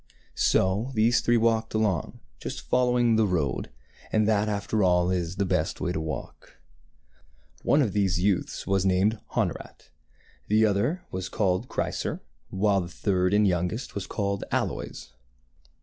So 0.33 0.89
these 0.95 1.21
three 1.21 1.37
walked 1.37 1.75
along, 1.75 2.21
just 2.39 2.61
following 2.67 3.17
the 3.17 3.27
road; 3.27 3.69
and 4.11 4.27
that, 4.27 4.49
after 4.49 4.81
all, 4.81 5.11
is 5.11 5.35
the 5.35 5.45
best 5.45 5.79
way 5.79 5.91
to 5.91 6.01
walk. 6.01 6.57
One 7.61 7.83
of 7.83 7.93
these 7.93 8.19
youths 8.19 8.65
was 8.65 8.83
named 8.83 9.19
Honorat, 9.35 9.91
the 10.47 10.65
other 10.65 11.03
was 11.11 11.29
called 11.29 11.67
Chrysor, 11.69 12.19
while 12.49 12.81
the 12.81 12.87
third 12.87 13.31
and 13.31 13.47
youngest 13.47 13.93
was 13.93 14.07
called 14.07 14.43
Aloys. 14.51 15.09